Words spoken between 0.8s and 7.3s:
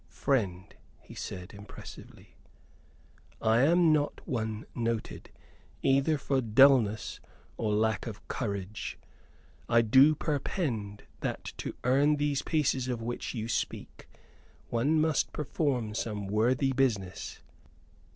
he said, impressively, "I am one not noted either for dullness